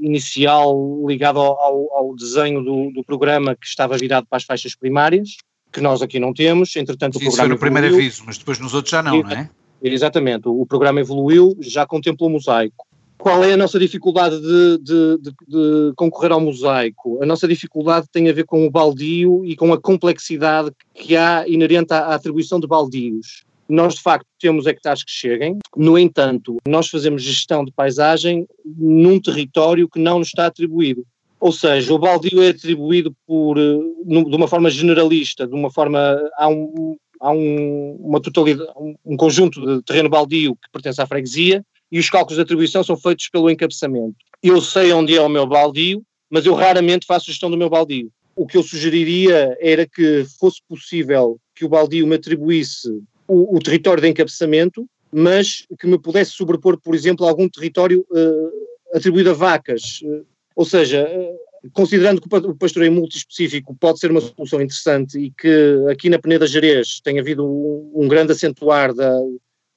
[0.00, 0.74] inicial
[1.06, 5.36] ligada ao, ao, desenho do, do, programa que estava virado para as faixas primárias,
[5.72, 6.74] que nós aqui não temos.
[6.76, 7.30] Entretanto, Sim, o programa.
[7.30, 9.50] Isso foi no primeiro aviso, mas depois nos outros já não, não é?
[9.82, 12.86] Exatamente, o programa evoluiu, já contempla o mosaico.
[13.16, 17.20] Qual é a nossa dificuldade de, de, de, de, concorrer ao mosaico?
[17.22, 21.44] A nossa dificuldade tem a ver com o baldio e com a complexidade que há
[21.48, 23.44] inerente à, à atribuição de baldios.
[23.68, 29.20] Nós, de facto, temos hectares que cheguem, no entanto, nós fazemos gestão de paisagem num
[29.20, 31.04] território que não nos está atribuído.
[31.40, 36.18] Ou seja, o baldio é atribuído por, eh, de uma forma generalista, de uma forma.
[36.36, 38.70] Há um, há um, uma totalidade,
[39.04, 42.96] um conjunto de terreno baldio que pertence à freguesia, e os cálculos de atribuição são
[42.96, 44.16] feitos pelo encabeçamento.
[44.42, 48.10] Eu sei onde é o meu baldio, mas eu raramente faço gestão do meu baldio.
[48.36, 52.88] O que eu sugeriria era que fosse possível que o baldio me atribuísse
[53.28, 58.96] o, o território de encabeçamento, mas que me pudesse sobrepor, por exemplo, algum território uh,
[58.96, 60.00] atribuído a vacas.
[60.02, 65.30] Uh, ou seja, uh, considerando que o pastoreio multiespecífico pode ser uma solução interessante e
[65.30, 69.12] que aqui na Peneda Jerez tem havido um, um grande acentuar da,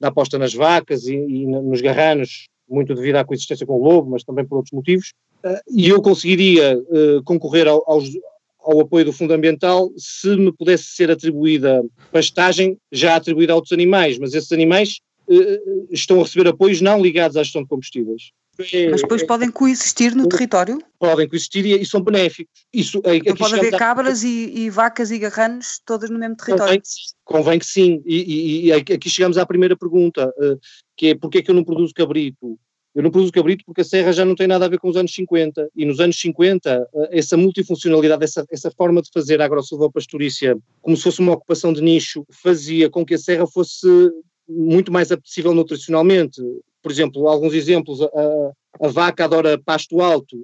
[0.00, 4.10] da aposta nas vacas e, e, nos garranos, muito devido à coexistência com o lobo,
[4.10, 5.12] mas também por outros motivos,
[5.70, 8.08] e eu conseguiria uh, concorrer ao, aos,
[8.64, 13.72] ao apoio do Fundo Ambiental se me pudesse ser atribuída pastagem já atribuída a outros
[13.72, 18.32] animais, mas esses animais uh, estão a receber apoios não ligados à gestão de combustíveis.
[18.90, 20.78] Mas depois podem coexistir no território?
[20.98, 22.52] Podem coexistir e, e são benéficos.
[22.72, 26.80] Isso, então pode haver cabras e, e, vacas e garranos todas no mesmo território?
[27.24, 28.02] Convém que sim.
[28.04, 30.58] E, e, aqui chegamos à primeira pergunta, uh,
[30.96, 32.58] que é porque é que eu não produzo cabrito?
[32.94, 34.96] Eu não produzo cabrito porque a serra já não tem nada a ver com os
[34.96, 35.70] anos 50.
[35.74, 40.96] E nos anos 50, eh, essa multifuncionalidade, essa, essa forma de fazer a agrosilvopastorícia como
[40.96, 43.86] se fosse uma ocupação de nicho, fazia com que a serra fosse
[44.48, 46.42] muito mais apetecível nutricionalmente.
[46.82, 50.36] Por exemplo, alguns exemplos, a, a vaca adora pasto alto,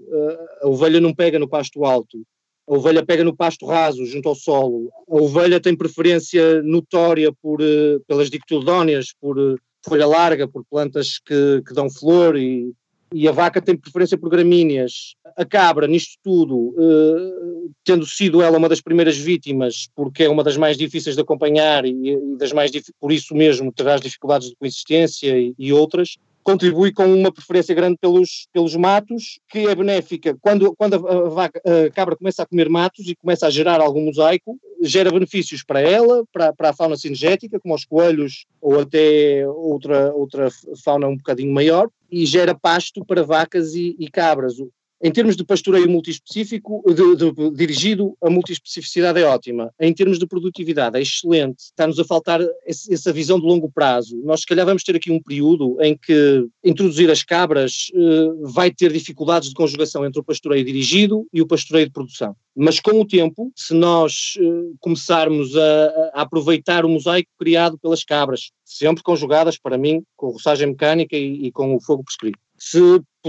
[0.62, 2.24] a ovelha não pega no pasto alto,
[2.68, 7.62] a ovelha pega no pasto raso, junto ao solo, a ovelha tem preferência notória por,
[7.62, 12.72] eh, pelas dicotiledóneas, por eh, folha larga, por plantas que, que dão flor e,
[13.12, 15.14] e a vaca tem preferência por gramíneas.
[15.36, 20.44] A cabra, nisto tudo, eh, tendo sido ela uma das primeiras vítimas, porque é uma
[20.44, 24.48] das mais difíceis de acompanhar e, e das mais por isso mesmo terá as dificuldades
[24.48, 26.16] de coexistência e, e outras,
[26.48, 31.60] contribui com uma preferência grande pelos, pelos matos, que é benéfica quando, quando a, vaca,
[31.62, 35.82] a cabra começa a comer matos e começa a gerar algum mosaico, gera benefícios para
[35.82, 40.48] ela, para, para a fauna cinegética, como os coelhos ou até outra, outra
[40.82, 44.54] fauna um bocadinho maior, e gera pasto para vacas e, e cabras.
[45.00, 49.72] Em termos de pastoreio multiespecífico, de, de, dirigido, a multiespecificidade é ótima.
[49.78, 51.60] Em termos de produtividade, é excelente.
[51.60, 54.20] Está-nos a faltar esse, essa visão de longo prazo.
[54.24, 58.72] Nós, se calhar, vamos ter aqui um período em que introduzir as cabras uh, vai
[58.72, 62.34] ter dificuldades de conjugação entre o pastoreio dirigido e o pastoreio de produção.
[62.56, 68.02] Mas com o tempo, se nós uh, começarmos a, a, aproveitar o mosaico criado pelas
[68.02, 72.80] cabras, sempre conjugadas, para mim, com roçagem mecânica e, e com o fogo prescrito, se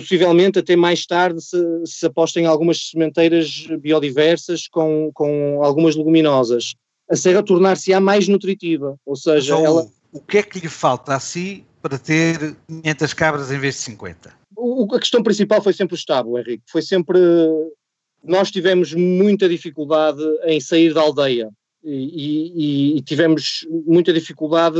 [0.02, 6.76] possivelmente até mais tarde se, se aposta em algumas sementeiras biodiversas com, com algumas leguminosas.
[7.10, 9.88] A serra tornar-se-á mais nutritiva, ou seja, então, ela...
[10.12, 13.82] O que é que lhe falta a si para ter 500 cabras em vez de
[13.82, 14.34] 50?
[14.56, 16.64] O, a questão principal foi sempre o estábulo, Henrique.
[16.68, 17.20] Foi sempre...
[18.24, 21.50] Nós tivemos muita dificuldade em sair da aldeia
[21.84, 24.80] e, e, e tivemos muita dificuldade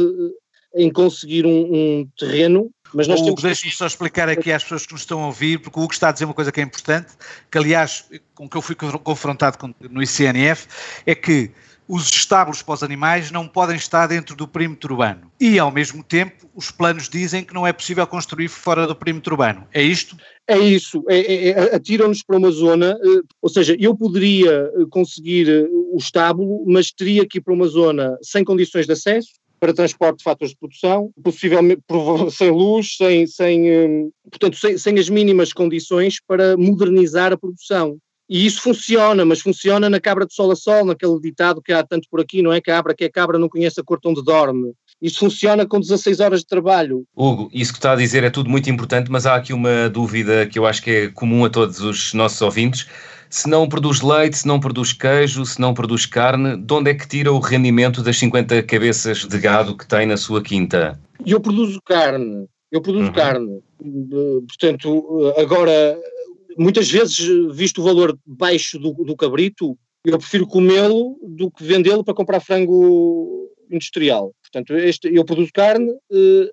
[0.76, 3.42] em conseguir um, um terreno mas nós Hugo, temos...
[3.44, 6.10] deixe-me só explicar aqui às pessoas que nos estão a ouvir, porque o Hugo está
[6.10, 7.14] a dizer uma coisa que é importante,
[7.52, 10.68] que aliás, com que eu fui confrontado com, no ICNF,
[11.06, 11.52] é que
[11.90, 15.32] os estábulos para os animais não podem estar dentro do perímetro urbano.
[15.40, 19.34] E, ao mesmo tempo, os planos dizem que não é possível construir fora do perímetro
[19.34, 19.68] urbano.
[19.74, 20.16] É isto?
[20.48, 21.04] É isso.
[21.10, 25.68] É, é, é, Atiram-nos para uma zona, eh, ou seja, eu poderia eh, conseguir eh,
[25.92, 30.20] o estábulo, mas teria que ir para uma zona sem condições de acesso, para transporte
[30.20, 31.82] de fatores de produção, possivelmente
[32.32, 37.98] sem luz, sem, sem, hum, portanto, sem, sem as mínimas condições para modernizar a produção.
[38.30, 41.84] E isso funciona, mas funciona na cabra de sol a sol, naquele ditado que há
[41.84, 42.62] tanto por aqui, não é?
[42.62, 44.74] Cabra que é cabra não conhece a cor onde dorme.
[45.02, 47.06] Isso funciona com 16 horas de trabalho.
[47.16, 50.46] Hugo, isso que está a dizer é tudo muito importante, mas há aqui uma dúvida
[50.46, 52.86] que eu acho que é comum a todos os nossos ouvintes
[53.30, 56.94] se não produz leite, se não produz queijo, se não produz carne, de onde é
[56.96, 61.00] que tira o rendimento das 50 cabeças de gado que tem na sua quinta?
[61.26, 63.14] Eu produzo carne, eu produzo uhum.
[63.14, 63.62] carne.
[64.48, 66.00] Portanto, agora,
[66.58, 67.20] muitas vezes,
[67.54, 72.40] visto o valor baixo do, do cabrito, eu prefiro comê-lo do que vendê-lo para comprar
[72.40, 74.34] frango industrial.
[74.42, 76.50] Portanto, este, eu produzo carne, eh,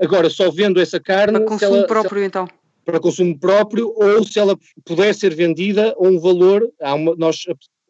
[0.00, 1.38] agora só vendo essa carne.
[1.38, 2.48] Para consumo ela, próprio, ela, então
[2.84, 7.44] para consumo próprio ou se ela puder ser vendida a um valor, há uma, nós,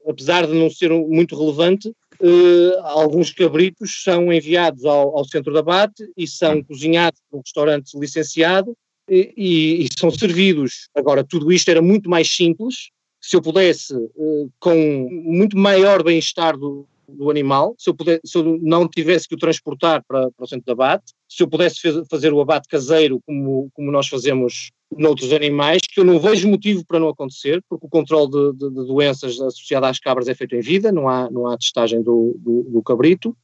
[0.07, 5.59] apesar de não ser muito relevante, uh, alguns cabritos são enviados ao, ao, centro de
[5.59, 8.77] abate e são cozinhados por um restaurante licenciado
[9.09, 10.89] e, e, e, são servidos.
[10.95, 16.59] Agora, tudo isto era muito mais simples se eu pudesse, uh, com muito maior bem-estar
[16.59, 20.45] do, do animal, se eu, puder, se eu não tivesse que o transportar para, para
[20.45, 24.71] o centro de abate, se eu pudesse fazer o abate caseiro como, como nós fazemos
[24.97, 28.69] noutros animais, que eu não vejo motivo para não acontecer, porque o controle de, de,
[28.71, 32.37] de doenças associadas às cabras é feito em vida, não há, não há testagem do,
[32.39, 33.37] do, do cabrito.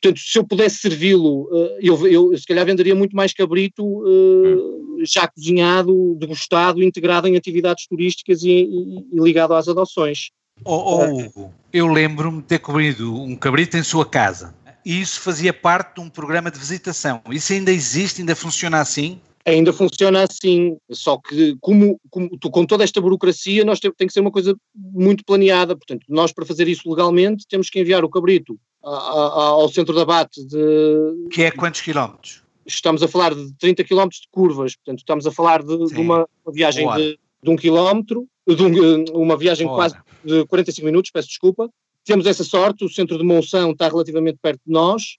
[0.00, 5.04] Portanto, se eu pudesse servi-lo, eh, eu, eu se calhar venderia muito mais cabrito uh,
[5.04, 10.30] já cozinhado, degustado, integrado em atividades turísticas e, e, e ligado às adoções.
[10.64, 15.20] Oh, oh Hugo, eu lembro-me de ter comido um cabrito em sua casa e isso
[15.20, 17.20] fazia parte de um programa de visitação.
[17.30, 19.20] Isso ainda existe, ainda funciona assim?
[19.44, 24.12] Ainda funciona assim, só que como, como com toda esta burocracia nós tem, tem, que
[24.12, 28.10] ser uma coisa muito planeada, portanto nós para fazer isso legalmente temos que enviar o
[28.10, 31.28] cabrito a, a, ao centro de abate de...
[31.30, 32.42] Que é quantos quilómetros?
[32.66, 36.28] Estamos a falar de 30 quilómetros de curvas, portanto estamos a falar de, de uma,
[36.44, 41.28] uma, viagem de, de, um quilómetro, de um, uma viagem quase de 45 minutos, peço
[41.28, 41.68] desculpa,
[42.04, 45.16] temos essa sorte, o centro de Monção está relativamente perto de nós,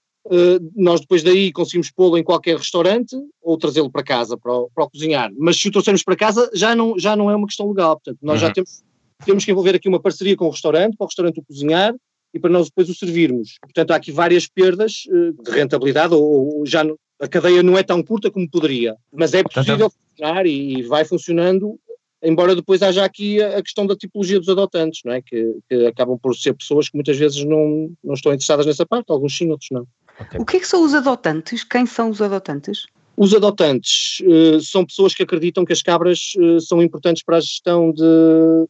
[0.76, 4.84] nós depois daí conseguimos pô-lo em qualquer restaurante ou trazê-lo para casa para o, para
[4.84, 5.32] o, cozinhar.
[5.36, 8.18] Mas se o trouxermos para casa já não, já não é uma questão legal, portanto
[8.22, 8.48] nós uhum.
[8.48, 8.82] já temos,
[9.24, 11.94] temos que envolver aqui uma parceria com o restaurante, para o restaurante o cozinhar,
[12.34, 13.58] e para nós depois o servirmos.
[13.60, 16.82] Portanto, há aqui várias perdas uh, de rentabilidade, ou, ou já
[17.20, 21.04] a cadeia não é tão curta como poderia, mas é possível funcionar e, e vai
[21.04, 21.78] funcionando
[22.22, 25.20] embora depois haja aqui a, questão da tipologia dos adotantes, não é?
[25.20, 29.10] Que, que, acabam por ser pessoas que muitas vezes não, não estão interessadas nessa parte,
[29.10, 29.86] alguns sim, outros não.
[30.20, 30.40] Okay.
[30.40, 31.64] O que é que são os adotantes?
[31.64, 32.86] Quem são os adotantes?
[33.16, 37.40] Os adotantes uh, são pessoas que acreditam que as cabras uh, são importantes para a
[37.40, 38.02] gestão de,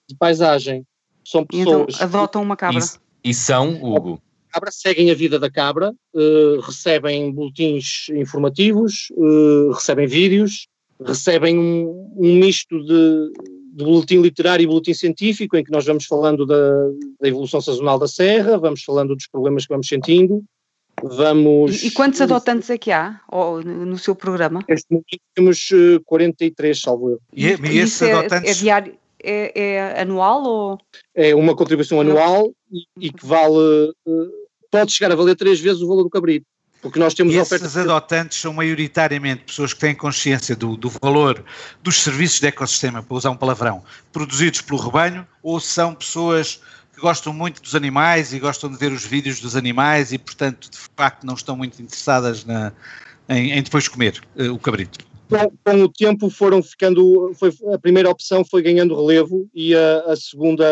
[0.09, 0.85] de paisagem.
[1.24, 1.94] São então, pessoas.
[1.94, 2.85] Então, adotam uma cabra.
[3.24, 4.20] E, e são, Hugo?
[4.50, 9.09] Cabra, seguem a vida da cabra, uh, recebem boletins informativos,
[9.72, 10.66] recebem vídeos,
[11.07, 13.33] recebem um, um misto de,
[13.74, 16.70] de boletim literário e boletim científico, em que nós vamos falando da,
[17.20, 20.44] da, evolução sazonal da serra, vamos falando dos problemas que vamos sentindo,
[21.02, 21.82] vamos...
[21.82, 24.64] E, e quantos adotantes é que há ou, no seu programa?
[24.68, 25.68] Este momento temos
[26.04, 27.20] 43, eh, salvo eu.
[27.32, 28.50] E, e, e esses é, adotantes...
[28.50, 30.78] É, diário, é, é, anual ou...?
[31.14, 32.52] É uma contribuição anual
[33.00, 33.92] e, que vale...
[34.06, 36.46] Eh, pode chegar a valer três vezes o valor do cabrito.
[36.82, 41.44] Porque nós temos e esses adotantes são maioritariamente pessoas que têm consciência do, do, valor
[41.80, 46.60] dos serviços de ecossistema, para usar um palavrão, produzidos pelo rebanho, ou são pessoas
[46.92, 50.70] que gostam muito dos animais e gostam de ver os vídeos dos animais e, portanto,
[50.70, 52.72] de facto não estão muito interessadas na,
[53.28, 54.98] em, em depois comer uh, o cabrito?
[55.28, 60.00] Com, com, o tempo foram ficando, foi, a primeira opção foi ganhando relevo e a,
[60.07, 60.66] a segunda,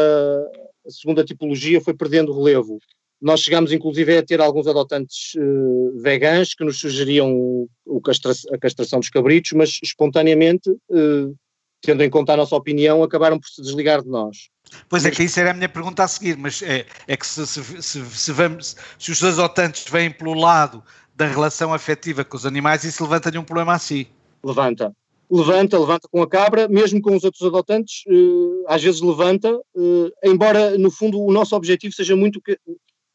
[0.86, 2.78] a segunda tipologia foi perdendo relevo.
[3.20, 8.58] Nós chegámos, inclusive, a ter alguns adotantes uh, veganos que nos sugeriam o castra a
[8.58, 11.34] castração dos cabritos, mas espontaneamente, uh,
[11.80, 14.48] tendo em conta a nossa opinião, acabaram por se desligar de nós.
[14.88, 17.46] Pois é, que isso era a minha pergunta a seguir, mas é, é que se,
[17.46, 20.82] se, se, se, vamos, se os adotantes vêm pelo lado
[21.14, 24.08] da relação afetiva com os animais, isso levanta-lhe um problema a si.
[24.42, 24.94] Levanta.
[25.30, 30.10] Levanta, levanta com a cabra, mesmo com os outros adotantes, uh, às vezes levanta, uh,
[30.24, 32.58] embora no fundo o nosso objetivo seja muito que,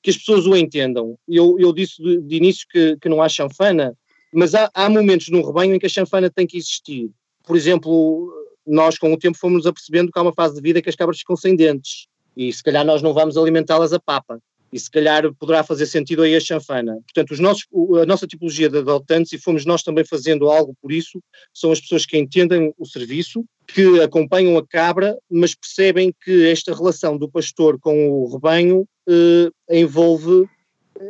[0.01, 1.17] que as pessoas o entendam.
[1.27, 3.93] Eu, eu disse de, de início que, que, não há chanfana,
[4.33, 7.09] mas há, há, momentos num rebanho em que a chanfana tem que existir.
[7.43, 8.31] Por exemplo,
[8.65, 11.19] nós com o tempo fomos apercebendo que há uma fase de vida que as cabras
[11.19, 14.39] ficam sem dentes e se calhar nós não vamos alimentá-las a papa
[14.73, 16.97] e se calhar poderá fazer sentido aí a chanfana.
[17.05, 17.65] Portanto, os nossos,
[18.01, 21.21] a nossa tipologia de adotantes, e fomos nós também fazendo algo por isso,
[21.53, 26.75] são as pessoas que entendem o serviço, que acompanham a cabra, mas percebem que esta
[26.75, 30.45] relação do pastor com o rebanho eh, envolve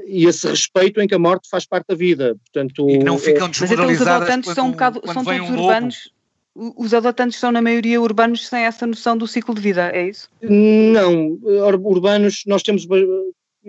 [0.08, 2.36] e esse respeito em que a morte faz parte da vida.
[2.46, 5.54] Portanto, e não ficam desmoralizadas Mas então os adotantes são um bocado, são todos um
[5.54, 6.12] urbanos.
[6.56, 10.30] Os adotantes são na maioria urbanos sem essa noção do ciclo de vida, é isso?
[10.42, 11.38] Não,
[11.84, 12.88] urbanos nós temos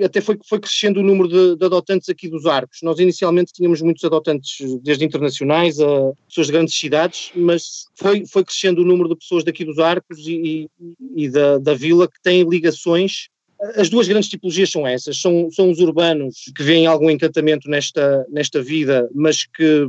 [0.04, 2.78] até foi, foi crescendo o número de, de, adotantes aqui dos arcos.
[2.82, 8.44] Nós inicialmente tínhamos muitos adotantes, desde internacionais a pessoas de grandes cidades, mas foi, foi
[8.44, 12.20] crescendo o número de pessoas daqui dos arcos e, e, e da, da vila que
[12.22, 13.28] têm ligações
[13.74, 18.26] as duas grandes tipologias são essas, são, são os urbanos que veem algum encantamento nesta,
[18.30, 19.88] nesta vida, mas que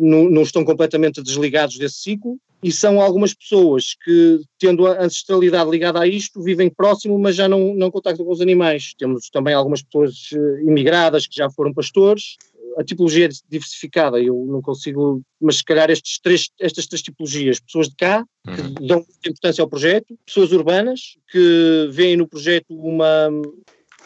[0.00, 5.70] não, não, estão completamente desligados desse ciclo, e são algumas pessoas que, tendo a ancestralidade
[5.70, 8.92] ligada a isto, vivem próximo, mas já não, não contactam com os animais.
[8.98, 12.36] Temos também algumas pessoas eh, imigradas que já foram pastores,
[12.76, 17.60] a tipologia é diversificada, eu não consigo, mas se calhar estes três, estas três tipologias,
[17.60, 18.86] pessoas de cá, que uhum.
[18.86, 23.28] dão importância ao projeto, pessoas urbanas, que veem no projeto uma...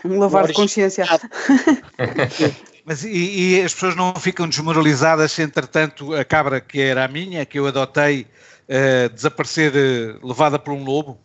[0.05, 1.07] Um lavar de consciência.
[2.85, 7.09] Mas e, e, as pessoas não ficam desmoralizadas se, entretanto, a cabra que era a
[7.09, 8.27] minha, que eu adotei,
[8.69, 11.19] uh, desaparecer uh, levada por um lobo?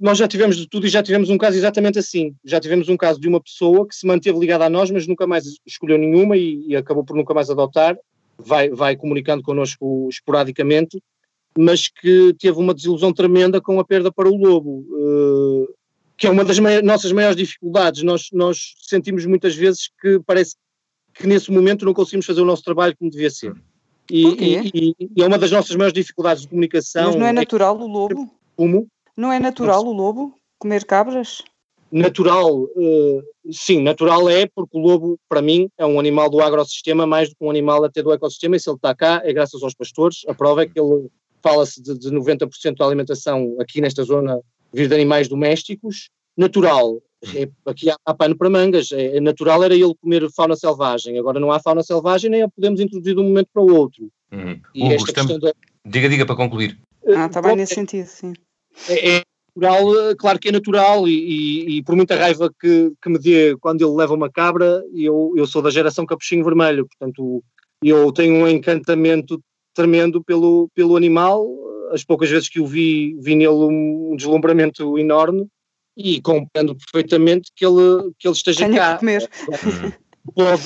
[0.00, 2.34] nós já tivemos de tudo e já tivemos um caso exatamente assim.
[2.42, 5.26] Já tivemos um caso de uma pessoa que se manteve ligada a nós, mas nunca
[5.26, 7.98] mais escolheu nenhuma e, e acabou por nunca mais adotar.
[8.38, 10.98] Vai, vai comunicando connosco esporadicamente,
[11.58, 15.68] mas que teve uma desilusão tremenda com a perda para o lobo, uh,
[16.16, 18.02] que é uma das nossas maiores dificuldades.
[18.02, 20.56] Nós, nós sentimos muitas vezes que parece
[21.22, 23.54] nesse momento não conseguimos fazer o nosso trabalho como devia ser.
[24.10, 27.06] E, e, e, e é uma das nossas maiores dificuldades de comunicação.
[27.06, 28.28] Mas não é natural o lobo?
[28.56, 28.88] Como?
[29.16, 31.42] Não é natural o lobo comer cabras?
[31.92, 37.04] Natural, uh, sim, natural é porque o lobo, para mim, é um animal do agrossistema
[37.04, 39.60] mais do que um animal até do ecossistema, e se ele está cá é graças
[39.62, 40.18] aos pastores.
[40.28, 41.08] A prova é que ele
[41.42, 44.40] fala-se de, de 90% da alimentação aqui nesta zona
[44.72, 46.10] vir de animais domésticos.
[46.40, 47.02] Natural,
[47.36, 51.18] é, aqui há, há, pano para mangas, é, é, natural era ele comer fauna selvagem,
[51.18, 54.10] agora não há fauna selvagem, nem a podemos introduzir de um momento para o outro.
[54.32, 54.58] Uhum.
[54.74, 55.52] E Hugo, esta estamos...
[55.86, 56.78] Diga, diga para concluir.
[57.06, 58.32] Ah, está bem nesse sentido, sim.
[58.88, 59.22] É, é
[59.54, 63.54] natural, claro que é natural, e, e, e, por muita raiva que, que me dê
[63.58, 67.44] quando ele leva uma cabra, eu, eu sou da geração capuchinho vermelho, portanto
[67.84, 69.38] eu tenho um encantamento
[69.74, 71.46] tremendo pelo, pelo animal,
[71.92, 75.46] as poucas vezes que o vi, vi nele um deslumbramento enorme,
[76.02, 78.92] e compreendo perfeitamente que ele, que ele esteja Tenha cá.
[78.94, 79.30] que comer.
[80.34, 80.62] Pode,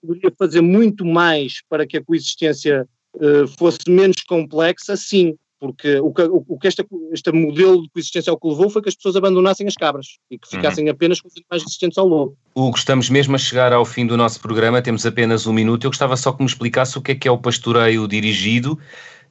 [0.00, 6.12] poderia fazer muito mais para que a coexistência uh, fosse menos complexa, sim, porque o
[6.12, 9.16] que, o que esta, este modelo de coexistência ao que levou foi que as pessoas
[9.16, 10.90] abandonassem as cabras e que ficassem uhum.
[10.90, 12.36] apenas com mais resistentes ao lobo.
[12.54, 15.84] Hugo, estamos mesmo a chegar ao fim do nosso programa, temos apenas um minuto.
[15.84, 18.78] Eu gostava só que me explicasse o que é que é o pastoreio dirigido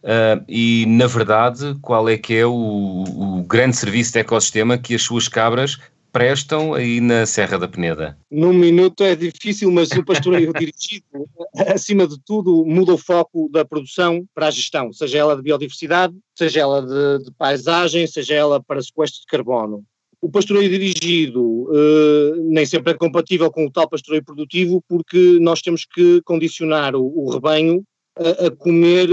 [0.05, 4.95] uh, e, na verdade, qual é que é o, o grande serviço de ecossistema que
[4.95, 5.77] as suas cabras
[6.15, 8.17] prestam aí na Serra da Peneda?
[8.31, 11.27] Num minuto é difícil, mas o pastoreio dirigido,
[11.67, 16.15] acima de tudo, muda o foco da produção para a gestão, seja ela de biodiversidade,
[16.33, 19.83] seja ela de, de paisagem, seja ela para sequestro de carbono.
[20.21, 25.61] O pastoreio dirigido eh, nem sempre é compatível com o tal pastoreio produtivo, porque nós
[25.61, 27.83] temos que condicionar o, o rebanho
[28.17, 29.09] a, a comer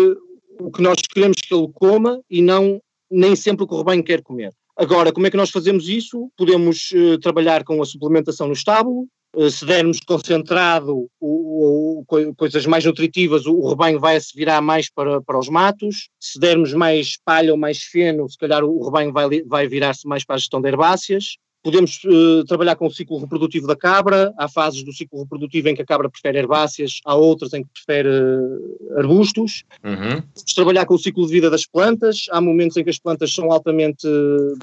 [0.61, 2.81] o que nós queremos que ele coma e não
[3.11, 4.53] nem sempre o que o rebanho quer comer.
[4.77, 6.31] Agora, como é que nós fazemos isso?
[6.37, 12.35] Podemos uh, trabalhar com a suplementação no estábulo, uh, se dermos concentrado o, o, o,
[12.35, 16.73] coisas mais nutritivas, o, rebanho vai se virar mais para, para os matos, se dermos
[16.73, 20.39] mais palha ou mais feno, se calhar o rebanho vai, vai virar-se mais para a
[20.39, 21.37] gestão de herbáceas.
[21.63, 25.75] Podemos uh, trabalhar com o ciclo reprodutivo da cabra, há fases do ciclo reprodutivo em
[25.75, 29.63] que a cabra prefere herbáceas, há outras em que prefere uh, arbustos.
[29.85, 30.21] Uhum.
[30.23, 33.33] Podemos trabalhar com o ciclo de vida das plantas, há momentos em que as plantas
[33.33, 34.09] são altamente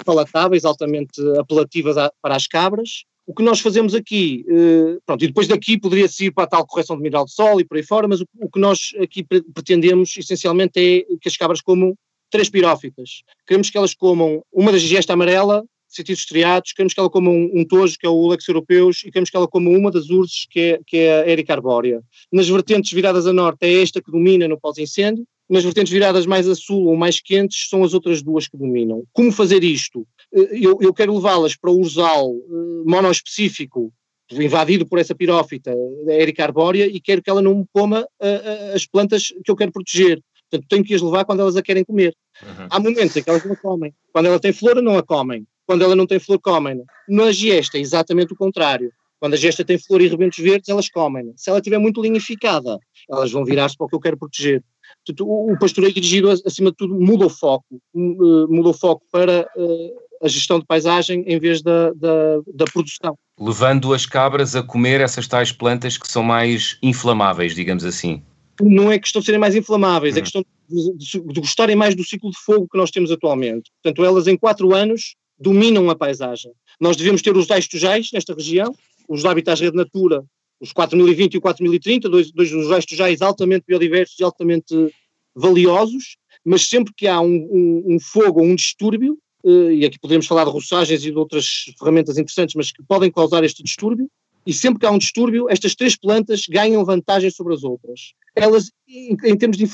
[0.04, 3.04] palatáveis, altamente apelativas a, para as cabras.
[3.26, 6.66] O que nós fazemos aqui, uh, pronto, e depois daqui poderia-se ir para a tal
[6.66, 9.24] correção de mineral de sol e por aí fora, mas o, o que nós aqui
[9.24, 11.94] pretendemos essencialmente é que as cabras comam
[12.30, 13.22] três pirófitas.
[13.46, 17.50] Queremos que elas comam uma da gesta amarela, sentidos estriados, queremos que ela coma um,
[17.52, 20.46] um tojo, que é o Lex europeus, e queremos que ela coma uma das urzes,
[20.48, 22.00] que é, que é a Erica arbórea.
[22.32, 26.48] Nas vertentes viradas a norte é esta que domina no pós-incêndio, nas vertentes viradas mais
[26.48, 29.02] a sul ou mais quentes são as outras duas que dominam.
[29.12, 30.06] Como fazer isto?
[30.32, 33.92] Eh, eu, eu quero levá-las para o ursal uh, monoespecífico,
[34.30, 35.74] invadido por essa pirófita,
[36.06, 39.56] a Erica arbórea, e quero que ela não coma uh, uh, as plantas que eu
[39.56, 40.22] quero proteger.
[40.48, 42.14] Portanto, tenho que as levar quando elas a querem comer.
[42.42, 42.66] Uhum.
[42.70, 43.92] Há momentos em que elas não a comem.
[44.12, 46.82] Quando ela tem flor, não a comem quando ela não tem flor, comem-na.
[47.08, 48.90] Na gesta é exatamente o contrário.
[49.20, 51.32] Quando a gesta tem flor e rebentos verdes, elas comem.
[51.36, 52.76] Se ela estiver muito lignificada,
[53.08, 54.64] elas vão virar-se para o que eu quero proteger.
[55.06, 57.80] Portanto, o, pastoreio dirigido, acima de tudo, muda o foco.
[57.94, 63.16] Muda o foco para uh, a gestão de paisagem em vez da, da, da, produção.
[63.38, 68.24] Levando as cabras a comer essas tais plantas que são mais inflamáveis, digamos assim.
[68.60, 70.18] Não é questão de serem mais inflamáveis, é hum.
[70.18, 73.70] é questão de, de, de, gostarem mais do ciclo de fogo que nós temos atualmente.
[73.80, 76.52] Portanto, elas em quatro anos dominam a paisagem.
[76.78, 78.74] Nós devemos ter os 10 tujais nesta região,
[79.08, 80.22] os habitats rede natura,
[80.60, 84.74] os 4020 e o 4030, dois, dois dos 10 tujais altamente biodiversos e altamente
[85.34, 89.98] valiosos, mas sempre que há um, um, um fogo ou um distúrbio, uh, e aqui
[89.98, 94.10] podemos falar de roçagens e de outras ferramentas interessantes, mas que podem causar este distúrbio,
[94.46, 98.12] e sempre que há um distúrbio, estas três plantas ganham vantagem sobre as outras.
[98.34, 99.64] Elas, em, em termos de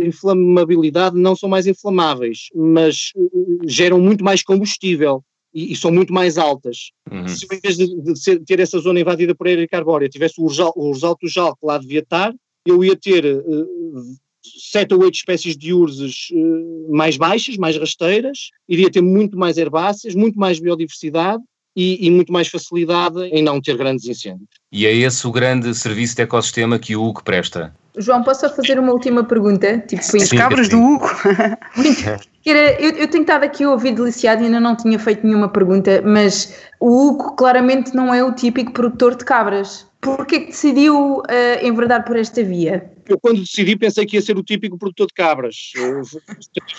[0.00, 5.22] inflamabilidade, não são mais inflamáveis, mas uh, geram muito mais combustível
[5.54, 6.90] e, e são muito mais altas.
[7.10, 7.28] Uhum.
[7.28, 10.44] Se em vez de, de ser, ter essa zona invadida por areia carbórea, tivesse o
[10.44, 12.34] ursal tujal que lá devia estar,
[12.66, 14.02] eu ia ter uh,
[14.42, 19.56] sete ou oito espécies de urzes uh, mais baixas, mais rasteiras, iria ter muito mais
[19.56, 21.42] herbáceas, muito mais biodiversidade
[21.76, 24.48] e, e, muito mais facilidade em não ter grandes incêndios.
[24.72, 27.74] E é esse o grande serviço de ecossistema que o Hugo presta?
[27.98, 29.78] João, posso fazer uma última pergunta?
[29.78, 31.08] Tipo, As cabras do Hugo.
[32.46, 35.48] Era, eu, eu tenho estado aqui a ouvir deliciado e ainda não tinha feito nenhuma
[35.48, 39.84] pergunta, mas o Hugo claramente não é o típico produtor de cabras.
[40.06, 41.24] Por que decidiu uh,
[41.66, 42.92] enverdar por esta via?
[43.08, 45.72] eu quando decidi pensei que ia ser o típico produtor de cabras.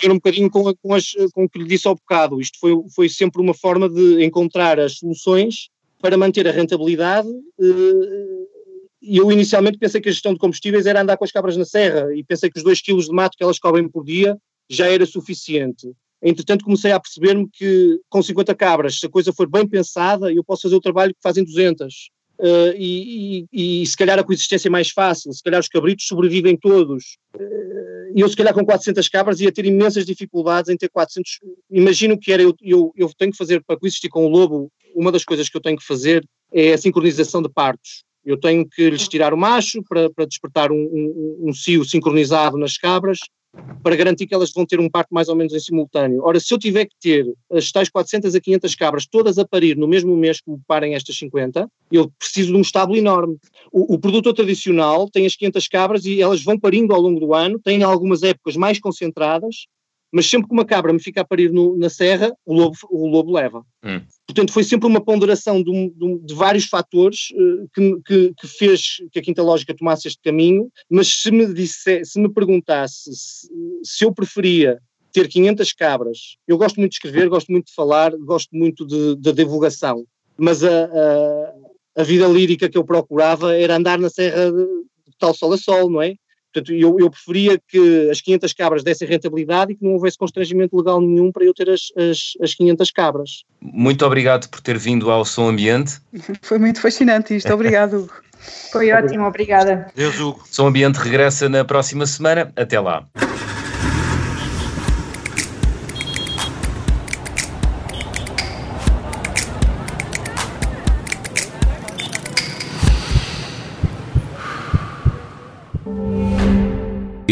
[0.00, 2.40] Tem um bocadinho com, com, as, com o que lhe disse ao bocado.
[2.40, 5.68] Isto foi, foi sempre uma forma de encontrar as soluções
[6.00, 7.28] para manter a rentabilidade.
[7.60, 8.46] Eh,
[9.02, 11.66] e eu inicialmente pensei que a gestão de combustíveis era andar com as cabras na
[11.66, 14.38] serra e pensei que os 2 kg de mato que elas cobrem por dia
[14.70, 15.92] já era suficiente.
[16.22, 20.42] Entretanto, comecei a perceber-me que com 50 cabras, se a coisa for bem pensada, eu
[20.42, 22.10] posso fazer o trabalho que fazem 200
[22.40, 26.06] uh, e, e, e, se calhar a coexistência é mais fácil, se calhar os cabritos
[26.06, 27.18] sobrevivem todos.
[27.34, 31.40] Uh, eu, se calhar, com 400 cabras ia ter imensas dificuldades em ter 400.
[31.70, 35.12] Imagino que era, eu, eu, eu tenho que fazer para coexistir com o lobo, uma
[35.12, 38.04] das coisas que eu tenho que fazer é a sincronização de partos.
[38.24, 42.58] Eu tenho que lhes tirar o macho para, para despertar um, um, um cio sincronizado
[42.58, 43.18] nas cabras
[43.82, 46.22] para garantir que elas vão ter um parto mais ou menos em simultâneo.
[46.22, 49.76] Ora, se eu tiver que ter as tais 400 a 500 cabras todas a parir
[49.76, 53.38] no mesmo mês que me parem estas 50, eu preciso de um estábulo enorme.
[53.72, 57.34] O, o produtor tradicional tem as 500 cabras e elas vão parindo ao longo do
[57.34, 59.66] ano, têm algumas épocas mais concentradas,
[60.12, 63.06] mas sempre que uma cabra me fica a parir no, na serra, o lobo, o
[63.06, 63.64] lobo leva.
[63.84, 64.00] Hum.
[64.26, 68.96] Portanto, foi sempre uma ponderação de, de, de vários fatores uh, que, que, que, fez
[69.12, 73.48] que a Quinta Lógica tomasse este caminho, mas se me, disse, se me perguntasse se,
[73.82, 74.78] se eu preferia
[75.12, 78.86] ter 500 cabras, eu gosto muito de escrever, gosto muito de falar, gosto muito
[79.16, 80.04] da divulgação,
[80.36, 85.16] mas a, a, a, vida lírica que eu procurava era andar na serra de, de
[85.18, 86.14] tal sol a sol, não é?
[86.52, 90.76] Portanto, eu, eu, preferia que as 500 cabras dessem rentabilidade e que não houvesse constrangimento
[90.76, 93.44] legal nenhum para eu ter as, as, as 500 cabras.
[93.60, 96.00] Muito obrigado por ter vindo ao Som Ambiente.
[96.42, 98.12] Foi muito fascinante isto, obrigado Hugo.
[98.72, 99.90] Foi ótimo, obrigada.
[99.94, 100.42] Deus, Hugo.
[100.50, 102.52] Som Ambiente regressa na próxima semana.
[102.56, 103.04] Até lá.